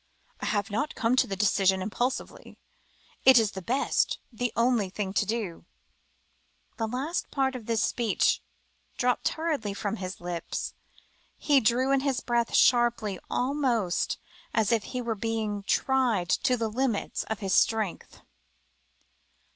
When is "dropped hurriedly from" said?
8.97-9.97